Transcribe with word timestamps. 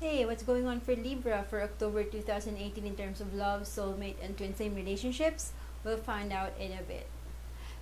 Hey, 0.00 0.24
what's 0.24 0.44
going 0.44 0.64
on 0.68 0.78
for 0.78 0.94
Libra 0.94 1.44
for 1.50 1.60
October 1.60 2.04
2018 2.04 2.86
in 2.86 2.94
terms 2.94 3.20
of 3.20 3.34
love, 3.34 3.62
soulmate, 3.62 4.14
and 4.22 4.36
twin 4.36 4.52
flame 4.52 4.76
relationships? 4.76 5.50
We'll 5.82 5.96
find 5.96 6.32
out 6.32 6.52
in 6.56 6.70
a 6.70 6.82
bit. 6.82 7.08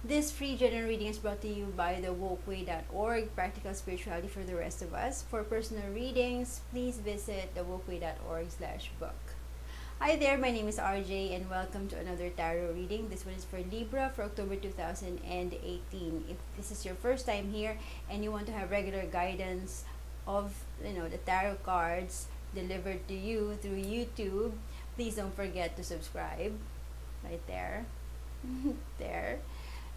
This 0.02 0.32
free 0.32 0.56
general 0.56 0.88
reading 0.88 1.08
is 1.08 1.18
brought 1.18 1.42
to 1.42 1.48
you 1.48 1.66
by 1.76 2.00
the 2.00 2.14
wokeway.org, 2.14 3.34
practical 3.34 3.74
spirituality 3.74 4.28
for 4.28 4.42
the 4.44 4.56
rest 4.56 4.80
of 4.80 4.94
us. 4.94 5.24
For 5.28 5.44
personal 5.44 5.92
readings, 5.92 6.62
please 6.72 6.96
visit 6.96 7.54
the 7.54 7.60
wokeway.org 7.60 8.46
slash 8.48 8.90
book. 8.98 9.36
Hi 10.00 10.16
there, 10.16 10.38
my 10.38 10.50
name 10.50 10.68
is 10.68 10.78
RJ 10.78 11.36
and 11.36 11.50
welcome 11.50 11.86
to 11.88 11.98
another 11.98 12.30
tarot 12.30 12.72
reading. 12.72 13.10
This 13.10 13.26
one 13.26 13.34
is 13.34 13.44
for 13.44 13.60
Libra 13.60 14.10
for 14.16 14.22
October 14.22 14.56
2018. 14.56 16.24
If 16.30 16.36
this 16.56 16.70
is 16.70 16.86
your 16.86 16.94
first 16.94 17.26
time 17.26 17.52
here 17.52 17.76
and 18.08 18.24
you 18.24 18.32
want 18.32 18.46
to 18.46 18.52
have 18.52 18.70
regular 18.70 19.04
guidance 19.04 19.84
of 20.26 20.52
you 20.84 20.92
know 20.92 21.08
the 21.08 21.18
tarot 21.18 21.56
cards 21.64 22.26
delivered 22.54 23.06
to 23.08 23.14
you 23.14 23.58
through 23.60 23.82
YouTube, 23.82 24.52
please 24.96 25.16
don't 25.16 25.34
forget 25.34 25.76
to 25.76 25.84
subscribe 25.84 26.52
right 27.22 27.44
there. 27.46 27.84
there. 28.98 29.38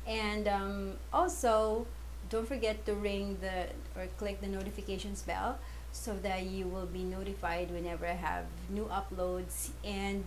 And 0.08 0.48
um, 0.48 0.94
also 1.14 1.86
don't 2.30 2.48
forget 2.48 2.86
to 2.86 2.94
ring 2.94 3.38
the 3.42 3.68
or 4.00 4.08
click 4.18 4.42
the 4.42 4.48
notifications 4.48 5.22
bell 5.22 5.58
so 5.92 6.14
that 6.22 6.44
you 6.44 6.68
will 6.68 6.86
be 6.86 7.04
notified 7.04 7.72
whenever 7.72 8.06
I 8.06 8.14
have 8.14 8.46
new 8.70 8.86
uploads 8.86 9.70
and 9.84 10.24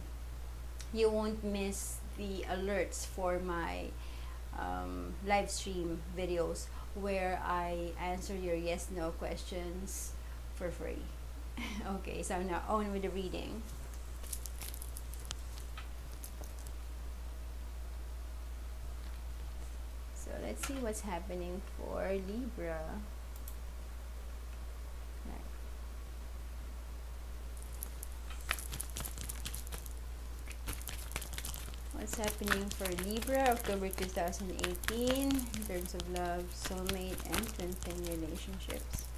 you 0.92 1.08
won't 1.10 1.44
miss 1.44 1.96
the 2.18 2.44
alerts 2.50 3.06
for 3.06 3.38
my 3.38 3.86
um, 4.58 5.14
live 5.26 5.50
stream 5.50 6.02
videos 6.18 6.66
where 6.94 7.40
I 7.44 7.92
answer 8.00 8.36
your 8.36 8.54
yes 8.54 8.88
no 8.94 9.10
questions 9.10 10.12
for 10.54 10.70
free. 10.70 11.02
okay, 11.96 12.22
so 12.22 12.42
now 12.42 12.62
on 12.68 12.92
with 12.92 13.02
the 13.02 13.10
reading. 13.10 13.62
So 20.14 20.30
let's 20.42 20.66
see 20.66 20.74
what's 20.74 21.00
happening 21.00 21.60
for 21.76 22.10
Libra. 22.28 22.80
What's 32.02 32.18
happening 32.18 32.68
for 32.70 32.90
Libra 33.08 33.50
October 33.50 33.88
2018 33.88 35.06
in 35.06 35.30
terms 35.68 35.94
of 35.94 36.10
love, 36.10 36.42
soulmate, 36.52 37.14
and 37.30 37.48
twin 37.54 37.72
flame 37.74 38.20
relationships. 38.20 39.11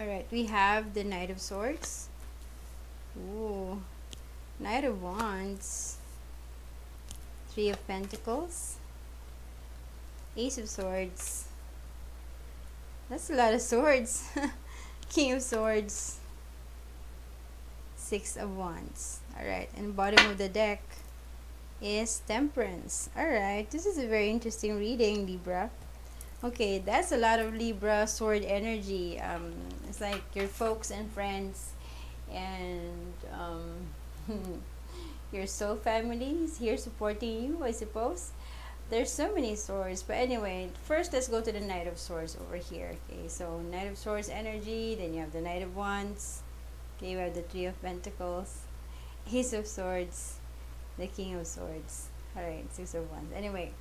Alright, 0.00 0.26
we 0.30 0.46
have 0.46 0.94
the 0.94 1.02
Knight 1.02 1.28
of 1.28 1.40
Swords. 1.40 2.08
Ooh. 3.18 3.82
Knight 4.60 4.84
of 4.84 5.02
Wands. 5.02 5.96
Three 7.48 7.68
of 7.70 7.84
Pentacles. 7.88 8.76
Ace 10.36 10.56
of 10.56 10.68
Swords. 10.68 11.48
That's 13.10 13.28
a 13.28 13.34
lot 13.34 13.54
of 13.54 13.60
swords. 13.60 14.30
King 15.10 15.32
of 15.32 15.42
Swords. 15.42 16.20
Six 17.96 18.36
of 18.36 18.56
Wands. 18.56 19.18
Alright, 19.36 19.70
and 19.76 19.96
bottom 19.96 20.30
of 20.30 20.38
the 20.38 20.48
deck 20.48 20.80
is 21.82 22.22
Temperance. 22.28 23.10
Alright, 23.18 23.68
this 23.72 23.84
is 23.84 23.98
a 23.98 24.06
very 24.06 24.30
interesting 24.30 24.78
reading, 24.78 25.26
Libra. 25.26 25.70
Okay, 26.44 26.78
that's 26.78 27.10
a 27.10 27.16
lot 27.16 27.40
of 27.40 27.52
Libra 27.52 28.06
sword 28.06 28.44
energy. 28.44 29.18
Um, 29.18 29.52
it's 29.88 30.00
like 30.00 30.22
your 30.34 30.46
folks 30.46 30.92
and 30.92 31.10
friends 31.10 31.72
and 32.32 33.12
um, 33.32 33.88
your 35.32 35.48
soul 35.48 35.74
family 35.74 36.44
is 36.44 36.58
here 36.58 36.76
supporting 36.76 37.42
you, 37.42 37.64
I 37.64 37.72
suppose. 37.72 38.30
There's 38.88 39.10
so 39.10 39.34
many 39.34 39.56
swords. 39.56 40.04
But 40.04 40.14
anyway, 40.14 40.70
first 40.84 41.12
let's 41.12 41.26
go 41.26 41.40
to 41.40 41.50
the 41.50 41.60
Knight 41.60 41.88
of 41.88 41.98
Swords 41.98 42.36
over 42.40 42.56
here. 42.56 42.94
Okay, 43.10 43.26
so 43.26 43.58
Knight 43.58 43.88
of 43.88 43.98
Swords 43.98 44.28
energy, 44.28 44.94
then 44.94 45.14
you 45.14 45.20
have 45.20 45.32
the 45.32 45.40
Knight 45.40 45.62
of 45.62 45.74
Wands. 45.74 46.42
Okay, 46.96 47.10
you 47.10 47.18
have 47.18 47.34
the 47.34 47.42
Three 47.42 47.66
of 47.66 47.82
Pentacles, 47.82 48.60
Ace 49.32 49.52
of 49.54 49.66
Swords, 49.66 50.38
the 50.98 51.08
King 51.08 51.34
of 51.34 51.48
Swords. 51.48 52.10
Alright, 52.36 52.72
Six 52.72 52.94
of 52.94 53.10
Wands. 53.10 53.32
Anyway, 53.34 53.72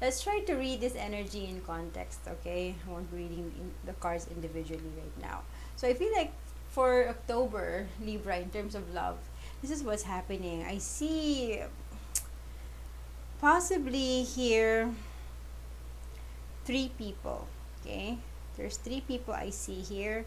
let's 0.00 0.22
try 0.22 0.40
to 0.40 0.54
read 0.54 0.80
this 0.80 0.94
energy 0.96 1.46
in 1.46 1.60
context 1.62 2.20
okay? 2.28 2.74
I 2.86 2.90
won't 2.90 3.10
be 3.10 3.24
reading 3.24 3.72
the 3.84 3.94
cards 3.94 4.26
individually 4.28 4.92
right 4.96 5.16
now. 5.22 5.42
So 5.76 5.88
i 5.88 5.94
feel 5.94 6.12
like 6.12 6.32
for 6.68 7.08
october 7.08 7.88
libra 8.04 8.38
in 8.38 8.50
terms 8.50 8.74
of 8.74 8.92
love 8.92 9.16
this 9.62 9.70
is 9.70 9.82
what's 9.82 10.02
happening. 10.02 10.64
I 10.64 10.78
see 10.78 11.60
possibly 13.40 14.22
here 14.22 14.92
three 16.64 16.90
people 16.98 17.46
okay? 17.80 18.18
There's 18.56 18.76
three 18.76 19.00
people 19.00 19.34
i 19.34 19.50
see 19.50 19.80
here. 19.80 20.26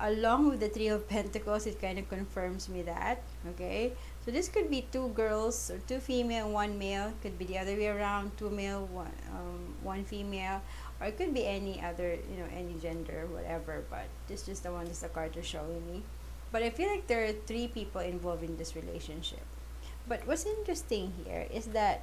Along 0.00 0.48
with 0.48 0.60
the 0.60 0.68
three 0.68 0.88
of 0.88 1.08
pentacles 1.08 1.66
it 1.66 1.80
kind 1.80 1.98
of 1.98 2.08
confirms 2.08 2.68
me 2.68 2.82
that 2.82 3.22
okay 3.50 3.92
so 4.24 4.30
this 4.30 4.48
could 4.48 4.70
be 4.70 4.86
two 4.92 5.08
girls 5.18 5.70
or 5.70 5.78
two 5.90 5.98
female 5.98 6.48
one 6.48 6.78
male. 6.78 7.12
Could 7.22 7.38
be 7.38 7.44
the 7.44 7.58
other 7.58 7.74
way 7.74 7.88
around 7.88 8.30
two 8.38 8.50
male 8.50 8.86
one 8.86 9.10
um, 9.34 9.74
one 9.82 10.04
female. 10.04 10.62
Or 11.00 11.08
it 11.08 11.18
could 11.18 11.34
be 11.34 11.44
any 11.44 11.82
other 11.82 12.14
you 12.30 12.38
know 12.38 12.46
any 12.54 12.78
gender 12.78 13.26
whatever 13.26 13.82
but 13.90 14.06
this 14.28 14.42
is 14.42 14.46
just 14.46 14.62
the 14.62 14.70
one 14.70 14.86
that 14.86 14.94
the 14.94 15.08
cards 15.08 15.36
are 15.36 15.42
showing 15.42 15.82
me. 15.90 16.02
But 16.52 16.62
i 16.62 16.70
feel 16.70 16.88
like 16.88 17.08
there 17.08 17.24
are 17.24 17.32
three 17.32 17.66
people 17.66 18.00
involved 18.00 18.44
in 18.44 18.56
this 18.56 18.76
relationship. 18.76 19.42
But 20.06 20.26
what's 20.26 20.46
interesting 20.46 21.12
here 21.24 21.46
is 21.50 21.66
that 21.74 22.02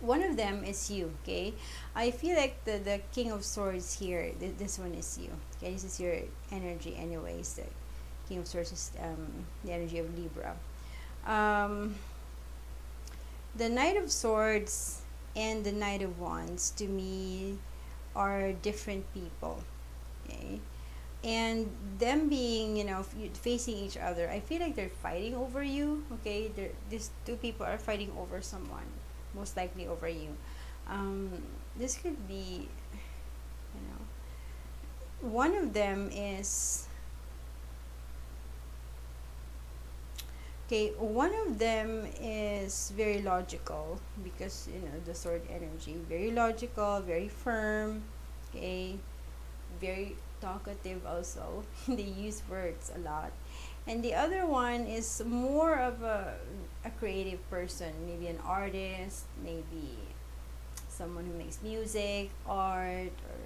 one 0.00 0.22
of 0.22 0.36
them 0.36 0.64
is 0.64 0.90
you 0.90 1.14
okay? 1.22 1.54
I 1.94 2.10
feel 2.10 2.34
like 2.34 2.64
the 2.64 2.82
the 2.82 3.00
king 3.14 3.30
of 3.30 3.46
swords 3.46 4.02
here 4.02 4.34
th 4.34 4.58
this 4.58 4.82
one 4.82 4.98
is 4.98 5.14
you 5.14 5.30
okay? 5.58 5.78
This 5.78 5.86
is 5.86 6.02
your 6.02 6.26
energy 6.50 6.98
anyways 6.98 7.62
king 8.28 8.38
of 8.38 8.46
swords 8.46 8.72
is 8.72 8.92
um, 9.02 9.46
the 9.64 9.72
energy 9.72 9.98
of 9.98 10.18
libra. 10.18 10.56
Um, 11.26 11.94
the 13.56 13.68
knight 13.68 13.96
of 13.96 14.10
swords 14.10 15.02
and 15.34 15.64
the 15.64 15.72
knight 15.72 16.02
of 16.02 16.18
wands 16.18 16.70
to 16.70 16.86
me 16.86 17.58
are 18.14 18.52
different 18.52 19.04
people 19.14 19.62
okay? 20.24 20.60
And 21.24 21.70
them 21.98 22.28
being 22.28 22.76
you 22.76 22.84
know 22.84 23.02
facing 23.34 23.74
each 23.76 23.96
other 23.96 24.30
i 24.30 24.38
feel 24.38 24.60
like 24.60 24.76
they're 24.76 24.88
fighting 24.88 25.34
over 25.34 25.62
you 25.62 26.04
okay? 26.14 26.48
They're, 26.54 26.70
these 26.88 27.10
two 27.26 27.36
people 27.36 27.66
are 27.66 27.78
fighting 27.78 28.12
over 28.16 28.40
someone 28.40 28.86
most 29.34 29.56
likely 29.56 29.86
over 29.86 30.08
you. 30.08 30.36
Um, 30.88 31.30
this 31.76 31.96
could 31.96 32.26
be, 32.26 32.68
you 33.74 33.82
know, 33.88 35.28
one 35.28 35.54
of 35.54 35.72
them 35.72 36.10
is, 36.12 36.87
okay, 40.68 40.92
one 40.98 41.32
of 41.46 41.58
them 41.58 42.06
is 42.20 42.92
very 42.94 43.22
logical 43.22 43.98
because, 44.22 44.68
you 44.68 44.80
know, 44.80 45.00
the 45.06 45.14
sword 45.14 45.40
energy, 45.48 45.96
very 46.08 46.30
logical, 46.30 47.00
very 47.00 47.28
firm, 47.28 48.02
okay, 48.50 48.96
very 49.80 50.14
talkative 50.42 51.06
also. 51.06 51.64
they 51.88 52.02
use 52.02 52.42
words 52.50 52.92
a 52.94 52.98
lot. 52.98 53.32
And 53.86 54.04
the 54.04 54.12
other 54.12 54.44
one 54.44 54.84
is 54.84 55.22
more 55.24 55.76
of 55.76 56.02
a, 56.02 56.34
a 56.84 56.90
creative 56.90 57.40
person 57.48 57.90
maybe 58.06 58.26
an 58.26 58.38
artist 58.44 59.24
maybe 59.42 59.96
someone 60.88 61.24
who 61.24 61.32
makes 61.32 61.62
music 61.62 62.28
art 62.46 63.16
or 63.30 63.40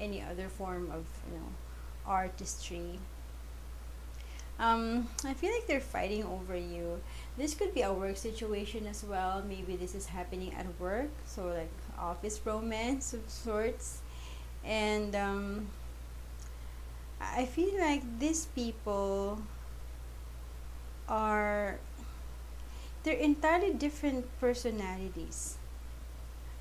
any 0.00 0.20
other 0.20 0.48
form 0.48 0.90
of 0.90 1.06
you 1.30 1.38
know 1.38 1.46
artistry 2.06 2.98
um, 4.58 5.08
I 5.24 5.34
feel 5.34 5.52
like 5.52 5.66
they're 5.66 5.80
fighting 5.80 6.24
over 6.24 6.56
you. 6.56 7.00
This 7.36 7.54
could 7.54 7.74
be 7.74 7.82
a 7.82 7.92
work 7.92 8.16
situation 8.16 8.86
as 8.86 9.02
well. 9.04 9.42
Maybe 9.46 9.76
this 9.76 9.94
is 9.94 10.06
happening 10.06 10.54
at 10.54 10.66
work, 10.78 11.10
so 11.26 11.46
like 11.48 11.72
office 11.98 12.40
romance 12.44 13.12
of 13.12 13.28
sorts. 13.28 14.00
And 14.64 15.14
um, 15.16 15.66
I 17.20 17.46
feel 17.46 17.78
like 17.80 18.02
these 18.18 18.46
people 18.46 19.42
are 21.08 21.78
they're 23.02 23.14
entirely 23.14 23.74
different 23.74 24.24
personalities. 24.40 25.58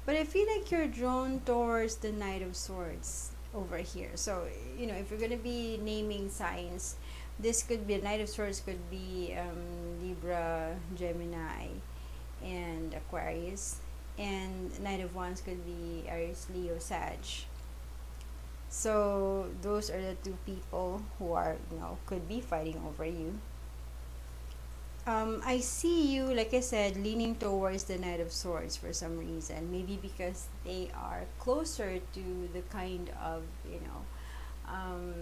But 0.06 0.16
I 0.16 0.26
feel 0.26 0.46
like 0.52 0.70
you're 0.70 0.88
drawn 0.88 1.40
towards 1.46 1.96
the 1.96 2.12
Knight 2.12 2.42
of 2.42 2.58
Swords 2.58 3.32
over 3.56 3.78
here. 3.78 4.12
So, 4.16 4.48
you 4.78 4.88
know, 4.88 4.96
if 4.96 5.10
you're 5.10 5.20
going 5.20 5.32
to 5.32 5.38
be 5.38 5.80
naming 5.82 6.30
signs, 6.30 6.96
this 7.40 7.64
could 7.64 7.88
be 7.88 7.96
a 7.96 8.02
Knight 8.02 8.22
of 8.22 8.30
Swords, 8.30 8.60
could 8.60 8.90
be 8.90 9.36
um, 9.38 10.02
Libra, 10.02 10.76
Gemini, 10.96 11.68
and 12.44 12.94
Aquarius. 12.94 13.80
And 14.18 14.70
Knight 14.82 15.02
of 15.02 15.16
Wands 15.16 15.42
could 15.42 15.66
be 15.66 16.06
Aries, 16.08 16.48
Leo, 16.54 16.78
Sag. 16.78 17.18
So, 18.70 19.48
those 19.62 19.90
are 19.90 20.02
the 20.02 20.16
two 20.24 20.38
people 20.46 21.02
who 21.18 21.34
are, 21.34 21.58
you 21.72 21.78
know, 21.80 21.98
could 22.06 22.28
be 22.28 22.42
fighting 22.42 22.82
over 22.88 23.06
you 23.06 23.40
um, 25.06 25.42
I 25.46 25.60
see 25.60 26.16
you, 26.16 26.34
like 26.34 26.54
I 26.54 26.62
said, 26.62 26.96
leaning 26.96 27.36
towards 27.36 27.84
the 27.84 27.98
Knight 27.98 28.22
of 28.22 28.32
Swords 28.32 28.78
for 28.78 28.94
some 28.94 29.18
reason. 29.18 29.70
Maybe 29.72 30.00
because 30.02 30.48
they 30.64 30.92
are 30.96 31.26
closer 31.40 32.00
to 32.00 32.50
the 32.54 32.62
kind 32.72 33.10
of, 33.22 33.44
you 33.70 33.82
know, 33.82 34.00
um, 34.68 35.14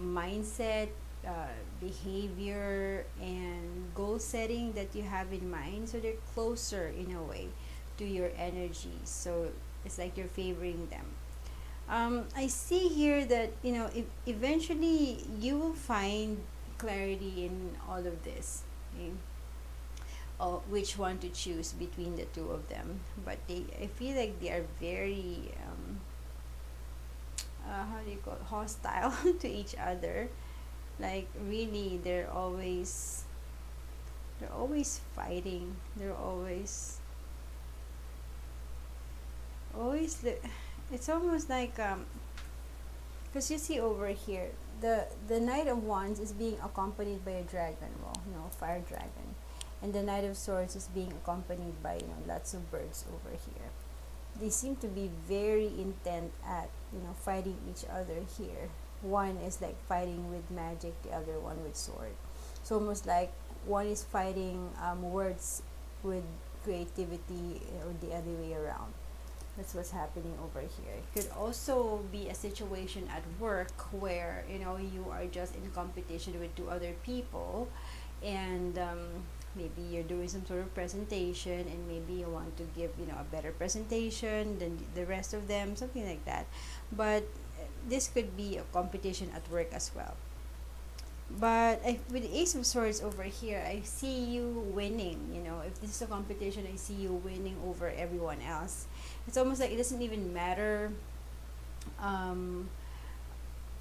mindset, 0.00 0.88
uh, 1.26 1.52
behavior, 1.80 3.04
and 3.20 3.94
goal 3.94 4.18
setting 4.18 4.72
that 4.72 4.94
you 4.94 5.02
have 5.02 5.32
in 5.32 5.50
mind. 5.50 5.88
So 5.88 5.98
they're 5.98 6.20
closer 6.34 6.88
in 6.88 7.14
a 7.14 7.22
way 7.22 7.48
to 7.98 8.04
your 8.04 8.30
energy. 8.36 8.98
So 9.04 9.48
it's 9.84 9.98
like 9.98 10.16
you're 10.16 10.26
favoring 10.28 10.88
them. 10.90 11.06
Um, 11.88 12.24
I 12.34 12.46
see 12.46 12.88
here 12.88 13.26
that, 13.26 13.52
you 13.62 13.72
know, 13.72 13.90
eventually 14.26 15.24
you 15.38 15.58
will 15.58 15.74
find 15.74 16.38
clarity 16.78 17.46
in 17.46 17.76
all 17.88 18.04
of 18.06 18.24
this 18.24 18.62
okay? 18.94 19.12
oh, 20.40 20.62
which 20.68 20.98
one 20.98 21.18
to 21.18 21.28
choose 21.28 21.72
between 21.72 22.16
the 22.16 22.24
two 22.34 22.50
of 22.50 22.68
them 22.68 23.00
but 23.24 23.38
they 23.48 23.64
I 23.80 23.86
feel 23.86 24.16
like 24.16 24.40
they 24.40 24.50
are 24.50 24.64
very 24.80 25.52
um, 25.66 26.00
uh, 27.68 27.84
how 27.84 27.98
do 28.04 28.10
you 28.10 28.18
call 28.18 28.34
it? 28.34 28.42
hostile 28.46 29.12
to 29.40 29.48
each 29.48 29.74
other. 29.78 30.28
Like 31.00 31.28
really 31.48 32.00
they're 32.02 32.30
always 32.30 33.24
they're 34.38 34.52
always 34.52 35.00
fighting. 35.14 35.76
They're 35.96 36.14
always 36.16 36.98
always 39.76 40.24
it's 40.92 41.08
almost 41.08 41.50
like 41.50 41.78
um 41.80 42.06
because 43.26 43.50
you 43.50 43.58
see 43.58 43.80
over 43.80 44.08
here 44.08 44.50
the 44.80 45.06
the 45.26 45.40
knight 45.40 45.66
of 45.66 45.82
wands 45.82 46.20
is 46.20 46.30
being 46.32 46.58
accompanied 46.62 47.24
by 47.24 47.32
a 47.32 47.42
dragon 47.42 47.90
well 48.02 48.14
you 48.26 48.32
know 48.34 48.46
fire 48.50 48.82
dragon. 48.86 49.34
And 49.82 49.92
the 49.92 50.02
knight 50.02 50.24
of 50.24 50.36
swords 50.36 50.76
is 50.76 50.88
being 50.94 51.12
accompanied 51.12 51.82
by 51.82 51.96
you 51.96 52.06
know 52.06 52.22
lots 52.26 52.54
of 52.54 52.70
birds 52.70 53.04
over 53.10 53.36
here 53.36 53.68
they 54.40 54.50
seem 54.50 54.76
to 54.76 54.88
be 54.88 55.10
very 55.28 55.66
intent 55.78 56.32
at 56.46 56.68
you 56.92 57.00
know 57.00 57.14
fighting 57.14 57.58
each 57.70 57.84
other 57.90 58.22
here. 58.38 58.68
One 59.02 59.36
is 59.44 59.60
like 59.60 59.76
fighting 59.86 60.30
with 60.30 60.50
magic 60.50 61.00
the 61.02 61.10
other 61.10 61.38
one 61.38 61.62
with 61.62 61.76
sword. 61.76 62.14
It's 62.56 62.72
almost 62.72 63.06
like 63.06 63.32
one 63.66 63.86
is 63.86 64.02
fighting 64.02 64.70
um, 64.82 65.02
words 65.02 65.62
with 66.02 66.24
creativity 66.64 67.60
or 67.84 67.92
the 68.00 68.14
other 68.14 68.30
way 68.32 68.54
around. 68.54 68.92
That's 69.56 69.74
what's 69.74 69.92
happening 69.92 70.34
over 70.42 70.60
here. 70.60 70.94
It 70.98 71.06
could 71.14 71.30
also 71.36 72.02
be 72.10 72.28
a 72.28 72.34
situation 72.34 73.08
at 73.14 73.22
work 73.38 73.70
where 73.92 74.44
you 74.50 74.58
know 74.58 74.76
you 74.76 75.06
are 75.10 75.26
just 75.26 75.54
in 75.54 75.70
competition 75.70 76.38
with 76.40 76.54
two 76.56 76.68
other 76.68 76.92
people 77.04 77.68
and 78.24 78.78
um, 78.78 79.22
maybe 79.56 79.82
you're 79.90 80.06
doing 80.06 80.28
some 80.28 80.44
sort 80.46 80.60
of 80.60 80.74
presentation 80.74 81.66
and 81.66 81.88
maybe 81.88 82.20
you 82.20 82.28
want 82.28 82.56
to 82.56 82.64
give 82.76 82.90
you 82.98 83.06
know 83.06 83.16
a 83.18 83.24
better 83.30 83.52
presentation 83.52 84.58
than 84.58 84.78
the 84.94 85.06
rest 85.06 85.34
of 85.34 85.48
them 85.48 85.76
something 85.76 86.06
like 86.06 86.24
that. 86.24 86.46
But 86.92 87.24
this 87.88 88.08
could 88.08 88.36
be 88.36 88.56
a 88.56 88.64
competition 88.72 89.30
at 89.34 89.48
work 89.50 89.72
as 89.72 89.90
well. 89.94 90.16
But 91.30 91.80
I, 91.84 91.98
with 92.12 92.28
ace 92.30 92.54
of 92.54 92.66
swords 92.66 93.00
over 93.00 93.24
here 93.24 93.64
i 93.66 93.80
see 93.82 94.22
you 94.24 94.70
winning 94.74 95.32
you 95.32 95.40
know. 95.40 95.62
If 95.66 95.80
this 95.80 95.90
is 95.90 96.02
a 96.02 96.06
competition 96.06 96.68
i 96.70 96.76
see 96.76 96.94
you 96.94 97.12
winning 97.24 97.56
over 97.66 97.88
everyone 97.88 98.42
else. 98.42 98.86
It's 99.26 99.36
almost 99.36 99.60
like 99.60 99.72
it 99.72 99.76
doesn't 99.76 100.02
even 100.02 100.32
matter 100.32 100.92
um, 102.00 102.68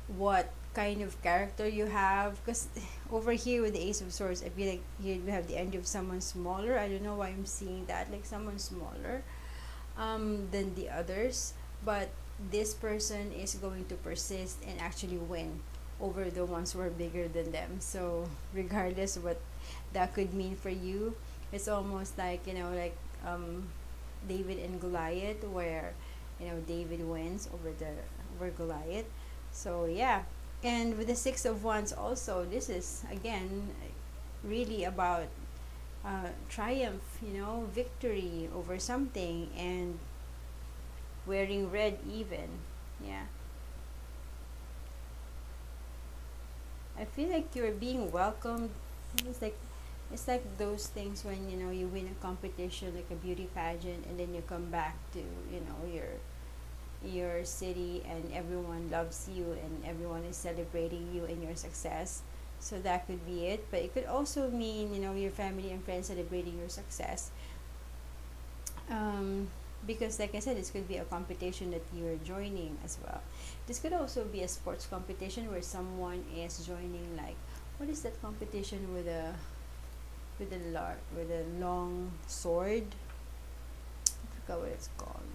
what 0.08 0.52
kind 0.74 1.02
of 1.02 1.22
character 1.22 1.68
you 1.68 1.86
have 1.86 2.44
because 2.44 2.68
over 3.12 3.32
here 3.34 3.62
with 3.62 3.74
the 3.74 3.80
ace 3.82 4.02
of 4.02 4.12
swords 4.14 4.44
i 4.44 4.50
feel 4.50 4.70
like 4.70 4.84
here 5.02 5.18
we 5.26 5.32
have 5.32 5.48
the 5.48 5.58
end 5.58 5.76
of 5.76 5.86
someone 5.88 6.22
smaller. 6.22 6.78
I 6.78 6.88
don't 6.88 7.04
know 7.04 7.16
why 7.16 7.30
i'm 7.30 7.46
seeing 7.46 7.86
that 7.88 8.12
like 8.12 8.26
someone 8.26 8.60
smaller 8.60 9.24
um, 9.98 10.48
than 10.52 10.76
the 10.76 10.90
others. 10.90 11.54
But 11.86 12.10
this 12.52 12.74
person 12.74 13.32
is 13.32 13.56
going 13.56 13.86
to 13.86 13.96
persist 13.96 14.58
and 14.68 14.80
actually 14.80 15.18
win 15.18 15.60
over 16.02 16.30
the 16.30 16.46
ones 16.46 16.74
who 16.74 16.80
are 16.82 16.90
bigger 16.90 17.28
than 17.28 17.52
them. 17.52 17.78
So 17.80 18.28
regardless 18.54 19.18
what 19.18 19.40
that 19.94 20.14
could 20.14 20.34
mean 20.34 20.56
for 20.56 20.70
you 20.70 21.16
it's 21.52 21.68
almost 21.68 22.18
like 22.18 22.46
you 22.48 22.54
know 22.54 22.72
like 22.74 22.98
um, 23.26 23.68
David 24.28 24.58
and 24.60 24.82
Goliath 24.82 25.44
where 25.46 25.94
you 26.40 26.48
know 26.48 26.58
David 26.68 27.08
wins 27.08 27.48
over 27.54 27.72
the 27.78 27.92
over 28.36 28.50
Goliath. 28.52 29.06
So 29.52 29.86
yeah 29.86 30.24
and 30.64 30.98
with 30.98 31.08
the 31.08 31.16
six 31.16 31.46
of 31.46 31.64
wands 31.64 31.92
also 31.94 32.46
this 32.46 32.70
is 32.70 33.04
again 33.12 33.70
really 34.44 34.84
about 34.84 35.28
uh, 36.06 36.30
triumph 36.50 37.20
you 37.22 37.40
know 37.40 37.68
victory 37.74 38.50
over 38.56 38.80
something 38.80 39.50
and 39.58 40.00
wearing 41.26 41.70
red 41.72 41.98
even 42.10 42.48
yeah. 43.04 43.26
I 46.98 47.06
feel 47.06 47.30
like 47.30 47.56
you're 47.56 47.72
being 47.72 48.12
welcomed. 48.12 48.70
It's 49.26 49.42
like 49.42 49.58
it's 50.12 50.28
like 50.28 50.44
those 50.58 50.88
things 50.88 51.24
when 51.24 51.50
you 51.50 51.58
know 51.58 51.72
you 51.72 51.88
win 51.88 52.08
a 52.08 52.16
competition 52.22 52.94
like 52.96 53.10
a 53.12 53.16
beauty 53.16 53.50
pageant 53.56 54.06
and 54.08 54.20
then 54.20 54.34
you 54.34 54.42
come 54.48 54.66
back 54.70 54.96
to 55.14 55.20
you 55.20 55.62
know 55.68 55.80
your 55.92 56.10
your 57.04 57.44
city 57.44 58.04
and 58.10 58.24
everyone 58.34 58.90
loves 58.90 59.30
you 59.34 59.46
and 59.64 59.84
everyone 59.86 60.24
is 60.24 60.38
celebrating 60.38 61.08
you 61.14 61.26
and 61.26 61.44
your 61.44 61.56
success 61.56 62.22
so 62.60 62.80
that 62.80 63.06
could 63.08 63.26
be 63.26 63.46
it 63.48 63.66
but 63.72 63.82
it 63.82 63.94
could 63.94 64.06
also 64.06 64.50
mean 64.50 64.94
you 64.94 65.02
know 65.02 65.14
your 65.14 65.32
family 65.32 65.72
and 65.72 65.84
friends 65.84 66.08
celebrating 66.08 66.58
your 66.58 66.70
success 66.70 67.32
um, 68.90 69.48
because 69.86 70.20
like 70.20 70.34
I 70.34 70.40
said 70.40 70.58
this 70.58 70.72
could 70.72 70.88
be 70.88 70.98
a 70.98 71.04
competition 71.06 71.72
that 71.72 71.84
you're 71.94 72.18
joining 72.24 72.78
as 72.86 72.98
well 73.04 73.22
this 73.68 73.80
could 73.80 73.94
also 73.94 74.24
be 74.26 74.44
a 74.44 74.48
sports 74.48 74.86
competition 74.86 75.52
where 75.52 75.62
someone 75.62 76.24
is 76.36 76.66
joining 76.66 77.18
like 77.18 77.36
what 77.78 77.90
is 77.90 78.02
that 78.04 78.22
competition 78.22 78.94
with 78.94 79.08
a 79.08 79.34
with 80.40 80.54
a 80.54 80.72
lar 80.72 80.96
with 81.16 81.30
a 81.32 81.44
long 81.60 82.12
sword. 82.28 82.84
I 84.08 84.42
forgot 84.42 84.60
what 84.62 84.70
it's 84.70 84.90
called. 84.98 85.30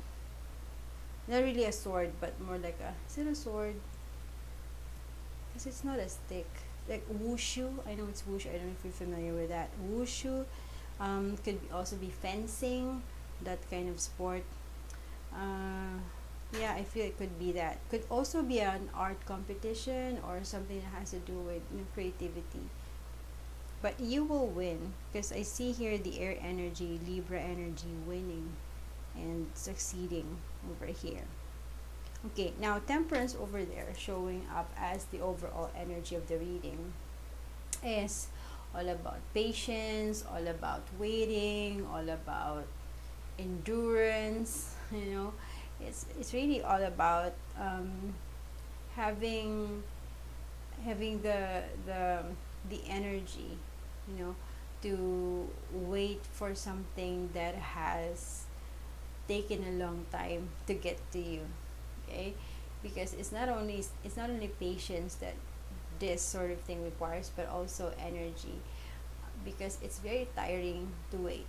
Not 1.29 1.43
really 1.43 1.65
a 1.65 1.73
sword, 1.73 2.13
but 2.21 2.41
more 2.41 2.59
like 2.59 2.79
a 2.81 2.95
is 3.09 3.19
it 3.19 3.27
a 3.27 3.35
sword? 3.35 3.75
Because 5.49 5.67
it's 5.67 5.85
not 5.85 5.99
a 5.99 6.09
stick. 6.09 6.49
Like 6.89 7.05
wushu. 7.09 7.69
I 7.87 7.95
know 7.95 8.07
it's 8.09 8.23
wushu. 8.23 8.49
I 8.49 8.57
don't 8.57 8.67
know 8.67 8.77
if 8.79 8.85
you're 8.85 8.93
familiar 8.93 9.35
with 9.35 9.51
that. 9.51 9.69
Wushu 9.93 10.47
um, 11.01 11.37
could 11.45 11.61
also 11.73 11.97
be 11.97 12.09
fencing, 12.09 13.03
that 13.45 13.59
kind 13.71 13.89
of 13.89 14.01
sport. 14.01 14.43
Uh, 15.35 16.01
yeah, 16.59 16.73
I 16.73 16.83
feel 16.83 17.05
it 17.05 17.19
could 17.19 17.39
be 17.39 17.53
that. 17.53 17.79
Could 17.91 18.05
also 18.11 18.43
be 18.43 18.61
an 18.61 18.89
art 18.95 19.21
competition 19.27 20.19
or 20.27 20.41
something 20.45 20.81
that 20.81 20.99
has 20.99 21.11
to 21.11 21.19
do 21.19 21.35
with 21.35 21.61
you 21.71 21.79
know, 21.79 21.87
creativity 21.93 22.73
but 23.81 23.99
you 24.01 24.25
will 24.25 24.47
win 24.47 24.93
because 25.13 25.33
I 25.33 25.43
see 25.43 25.73
here 25.73 25.99
the 25.99 26.19
air 26.21 26.37
energy 26.41 26.99
Libra 27.07 27.41
energy 27.41 27.95
winning 28.07 28.57
and 29.19 29.47
succeeding 29.55 30.39
over 30.71 30.87
here. 30.87 31.25
Okay 32.27 32.53
now 32.61 32.79
temperance 32.81 33.37
over 33.39 33.65
there 33.65 33.93
showing 33.97 34.47
up 34.55 34.71
as 34.77 35.05
the 35.07 35.21
overall 35.21 35.71
energy 35.77 36.17
of 36.17 36.27
the 36.27 36.37
reading 36.37 36.93
is 37.85 38.27
all 38.75 38.89
about 38.89 39.21
patience 39.35 40.25
all 40.27 40.47
about 40.49 40.83
waiting 40.99 41.87
all 41.87 42.09
about 42.09 42.67
endurance 43.39 44.75
you 44.93 45.07
know. 45.15 45.33
It's 45.81 46.07
it's 46.19 46.35
really 46.35 46.61
all 46.63 46.83
about 46.83 47.35
um, 47.57 48.15
having 48.97 49.83
having 50.85 51.23
the 51.23 51.63
the 51.87 52.25
the 52.69 52.81
energy 52.89 53.55
you 54.09 54.15
know 54.19 54.35
to 54.83 55.49
wait 55.73 56.23
for 56.33 56.55
something 56.55 57.31
that 57.35 57.55
has 57.55 58.47
taken 59.29 59.63
a 59.65 59.73
long 59.85 60.07
time 60.11 60.49
to 60.67 60.75
get 60.75 60.99
to 61.13 61.19
you 61.21 61.43
okay? 62.09 62.35
Because 62.83 63.13
it's 63.15 63.33
not 63.33 63.49
only 63.49 63.85
it's 64.05 64.17
not 64.17 64.31
only 64.31 64.49
patience 64.49 65.17
that 65.21 65.35
this 65.99 66.23
sort 66.23 66.51
of 66.51 66.61
thing 66.61 66.85
requires 66.85 67.31
but 67.35 67.49
also 67.49 67.93
energy. 68.01 68.59
Because 69.45 69.79
it's 69.83 69.99
very 69.99 70.29
tiring 70.35 70.89
to 71.11 71.17
wait. 71.19 71.47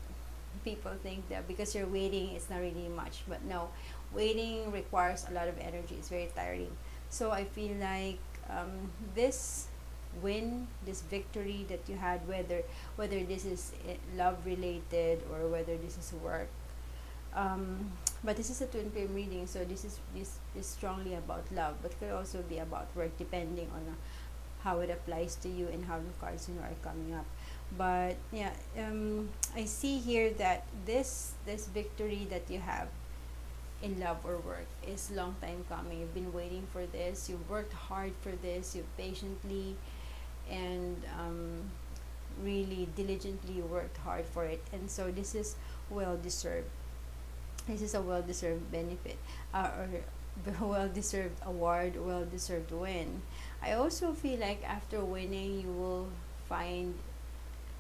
People 0.64 0.92
think 1.02 1.30
that 1.30 1.48
because 1.48 1.74
you're 1.74 1.88
waiting 1.88 2.36
it's 2.36 2.50
not 2.50 2.60
really 2.60 2.90
much. 2.90 3.24
But 3.28 3.44
no 3.46 3.70
waiting 4.14 4.72
requires 4.72 5.26
a 5.30 5.34
lot 5.34 5.48
of 5.48 5.58
energy. 5.60 5.96
It's 5.98 6.10
very 6.10 6.30
tiring. 6.36 6.76
So 7.10 7.32
i 7.32 7.44
feel 7.44 7.74
like 7.82 8.22
um, 8.50 8.92
this 9.16 9.68
win 10.22 10.66
this 10.86 11.02
victory 11.06 11.66
that 11.70 11.86
you 11.88 11.96
had 11.96 12.18
whether 12.28 12.66
whether 12.98 13.22
this 13.24 13.46
is 13.46 13.72
eh, 13.88 13.94
love 14.18 14.42
related 14.44 15.22
or 15.30 15.46
whether 15.48 15.78
this 15.78 15.98
is 16.02 16.14
work 16.18 16.50
um, 17.36 17.92
but 18.24 18.36
this 18.36 18.50
is 18.50 18.62
a 18.62 18.66
twin 18.66 18.90
flame 18.92 19.14
reading 19.14 19.48
so 19.48 19.64
this 19.64 19.86
is 19.86 20.00
this 20.16 20.40
is 20.56 20.66
strongly 20.66 21.14
about 21.14 21.44
love 21.52 21.76
but 21.82 21.98
could 22.00 22.12
also 22.12 22.42
be 22.50 22.60
about 22.60 22.88
work 22.96 23.16
depending 23.18 23.68
on 23.74 23.82
uh, 23.88 23.96
how 24.64 24.80
it 24.80 24.90
applies 24.90 25.36
to 25.36 25.48
you 25.48 25.68
and 25.68 25.86
how 25.86 25.98
the 25.98 26.14
cards 26.20 26.50
you 26.50 26.56
know 26.56 26.62
are 26.62 26.76
coming 26.84 27.14
up. 27.14 27.26
But 27.78 28.18
yeah 28.32 28.52
um, 28.78 29.30
i 29.56 29.66
see 29.66 30.00
here 30.00 30.32
that 30.42 30.66
this 30.86 31.34
this 31.46 31.68
victory 31.68 32.26
that 32.30 32.50
you 32.50 32.60
have 32.60 32.88
in 33.82 34.00
love 34.00 34.18
or 34.26 34.38
work 34.38 34.68
is 34.86 35.10
long 35.12 35.36
time 35.40 35.64
coming. 35.70 36.02
You've 36.02 36.14
been 36.14 36.34
waiting 36.34 36.68
for 36.74 36.86
this 36.88 37.30
you've 37.30 37.48
worked 37.50 37.74
hard 37.74 38.14
for 38.22 38.32
this 38.42 38.76
you've 38.76 38.98
patiently 38.98 39.76
and 40.50 40.98
um, 41.18 41.70
really 42.42 42.88
diligently 42.96 43.62
worked 43.62 43.98
hard 43.98 44.26
for 44.26 44.46
it 44.46 44.64
and 44.74 44.90
so 44.90 45.12
this 45.12 45.36
is 45.36 45.56
well 45.90 46.18
deserved 46.18 46.68
this 47.70 47.82
is 47.82 47.94
a 47.96 48.02
well 48.02 48.22
deserved 48.22 48.72
benefit 48.72 49.18
uh, 49.54 49.70
or 49.78 49.90
well 50.62 50.90
deserved 50.90 51.40
award 51.46 51.94
well 52.00 52.26
deserved 52.26 52.72
win. 52.72 53.22
I 53.62 53.74
also 53.74 54.14
feel 54.14 54.40
like 54.40 54.64
after 54.68 55.04
winning 55.04 55.62
you 55.62 55.72
will 55.72 56.08
find 56.48 56.96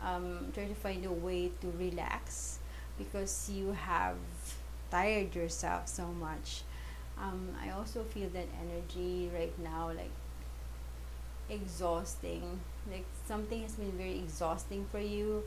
um, 0.04 0.52
try 0.54 0.66
to 0.66 0.76
find 0.76 1.06
a 1.06 1.12
way 1.12 1.52
to 1.62 1.68
relax 1.78 2.60
because 2.98 3.50
you 3.50 3.72
have 3.74 4.16
tired 4.92 5.36
yourself 5.36 5.88
so 5.88 6.08
much. 6.08 6.64
Um, 7.18 7.50
i 7.62 7.70
also 7.72 8.04
feel 8.06 8.30
that 8.30 8.48
energy 8.64 9.30
right 9.36 9.52
now 9.60 9.88
like 9.88 10.16
exhausting 11.50 12.62
like 12.90 13.04
something 13.28 13.62
has 13.64 13.74
been 13.74 13.92
very 13.92 14.20
exhausting 14.20 14.86
for 14.90 15.00
you 15.00 15.44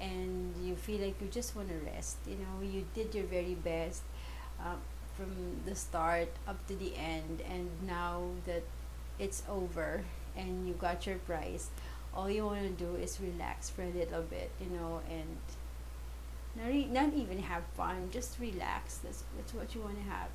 and 0.00 0.54
you 0.62 0.74
feel 0.74 1.00
like 1.00 1.20
you 1.20 1.28
just 1.28 1.54
want 1.54 1.68
to 1.68 1.74
rest 1.92 2.16
you 2.26 2.36
know 2.36 2.66
you 2.66 2.84
did 2.94 3.14
your 3.14 3.24
very 3.24 3.54
best 3.54 4.02
uh, 4.60 4.74
from 5.16 5.60
the 5.66 5.74
start 5.74 6.28
up 6.48 6.66
to 6.66 6.74
the 6.76 6.96
end 6.96 7.42
and 7.48 7.68
now 7.86 8.22
that 8.46 8.62
it's 9.18 9.42
over 9.48 10.02
and 10.36 10.66
you 10.66 10.74
got 10.74 11.06
your 11.06 11.18
prize 11.18 11.68
all 12.14 12.30
you 12.30 12.44
want 12.44 12.62
to 12.62 12.84
do 12.84 12.96
is 12.96 13.18
relax 13.20 13.68
for 13.70 13.82
a 13.82 13.90
little 13.90 14.22
bit 14.22 14.50
you 14.60 14.70
know 14.76 15.00
and 15.10 15.36
not, 16.56 16.72
not 16.90 17.14
even 17.14 17.38
have 17.40 17.64
fun 17.76 18.08
just 18.10 18.38
relax. 18.40 18.98
That's, 18.98 19.24
that's 19.36 19.54
what 19.54 19.74
you 19.74 19.82
want 19.82 19.96
to 19.96 20.10
have 20.10 20.28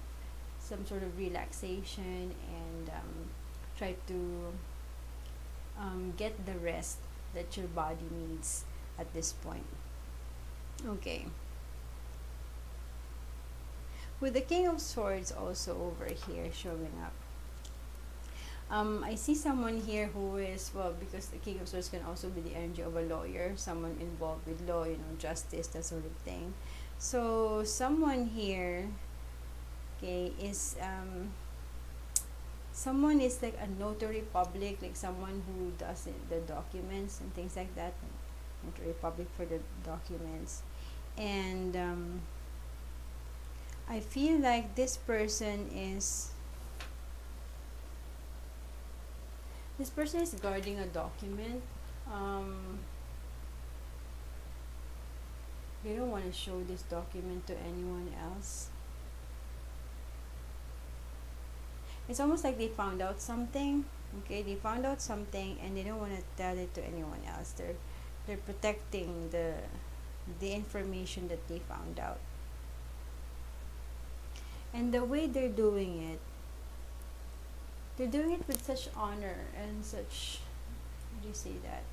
some 0.60 0.86
sort 0.86 1.04
of 1.04 1.18
relaxation 1.18 2.34
and 2.50 2.90
um, 2.90 3.30
try 3.78 3.96
to 4.08 4.54
um, 5.80 6.14
get 6.18 6.46
the 6.46 6.54
rest 6.54 6.98
that 7.34 7.58
your 7.58 7.68
body 7.68 8.06
needs 8.10 8.64
at 9.00 9.14
this 9.14 9.34
point. 9.34 9.66
Okay. 10.86 11.26
With 14.20 14.34
the 14.34 14.42
king 14.42 14.68
of 14.68 14.80
swords 14.80 15.32
also 15.32 15.74
over 15.92 16.08
here 16.28 16.50
showing 16.54 16.94
up 17.04 17.14
um, 18.70 19.04
I 19.04 19.16
see 19.16 19.36
someone 19.36 19.80
here 19.80 20.08
who 20.08 20.38
is 20.38 20.72
well 20.74 20.94
because 21.00 21.28
the 21.28 21.38
king 21.38 21.60
of 21.60 21.68
swords 21.68 21.90
can 21.90 22.02
also 22.04 22.30
be 22.30 22.42
the 22.42 22.56
energy 22.56 22.82
of 22.82 22.96
a 22.96 23.02
lawyer 23.02 23.54
someone 23.56 23.96
involved 24.02 24.48
with 24.48 24.68
law 24.68 24.86
you 24.86 24.98
know 24.98 25.14
justice 25.20 25.68
that 25.68 25.86
sort 25.86 26.06
of 26.06 26.12
thing. 26.26 26.54
So 26.98 27.64
someone 27.64 28.26
here 28.26 28.90
okay 29.98 30.32
is 30.42 30.76
um, 30.82 31.30
someone 32.72 33.22
is 33.22 33.42
like 33.42 33.58
a 33.62 33.68
notary 33.80 34.24
public 34.34 34.82
like 34.82 34.96
someone 34.96 35.44
who 35.46 35.72
does 35.78 36.08
the 36.30 36.40
documents 36.48 37.22
and 37.22 37.34
things 37.36 37.56
like 37.56 37.74
that 37.76 37.94
notary 38.66 38.94
public 39.02 39.28
for 39.36 39.46
the 39.46 39.60
documents. 39.84 40.64
And 41.18 41.76
um, 41.76 42.22
I 43.90 44.00
feel 44.00 44.40
like 44.40 44.76
this 44.76 44.98
person 44.98 45.70
is 45.74 46.32
this 49.78 49.90
person 49.90 50.22
is 50.22 50.34
guarding 50.34 50.80
a 50.80 50.88
document. 50.88 51.62
Um, 52.12 52.80
they 55.84 55.96
don't 55.96 56.12
want 56.12 56.26
to 56.26 56.34
show 56.34 56.62
this 56.64 56.82
document 56.84 57.48
to 57.48 57.54
anyone 57.60 58.12
else. 58.22 58.70
It's 62.08 62.20
almost 62.20 62.44
like 62.44 62.58
they 62.58 62.68
found 62.68 63.02
out 63.02 63.20
something 63.20 63.86
okay? 64.24 64.42
They 64.42 64.56
found 64.56 64.86
out 64.86 65.02
something 65.02 65.58
and 65.64 65.76
they 65.76 65.84
don't 65.84 66.00
want 66.00 66.16
to 66.16 66.24
tell 66.38 66.58
it 66.58 66.74
to 66.76 66.84
anyone 66.86 67.22
else. 67.28 67.52
They're 67.52 67.76
they're 68.26 68.38
protecting 68.38 69.30
the 69.32 69.54
the 70.40 70.54
information 70.54 71.28
that 71.28 71.48
they 71.48 71.60
found 71.60 72.00
out. 72.00 72.20
And 74.74 74.94
the 74.94 75.04
way 75.04 75.28
they're 75.28 75.48
doing 75.50 76.02
it 76.12 76.20
they're 77.98 78.08
doing 78.08 78.32
it 78.32 78.48
with 78.48 78.64
such 78.64 78.90
honor 78.96 79.38
and 79.56 79.86
such 79.86 80.40
how 81.14 81.22
do 81.22 81.28
you 81.30 81.34
say 81.34 81.54
that 81.64 81.84